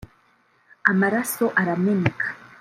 [0.91, 2.25] amaraso arameneka